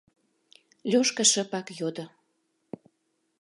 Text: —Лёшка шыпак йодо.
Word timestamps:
—Лёшка 0.89 1.23
шыпак 1.31 1.67
йодо. 1.79 2.05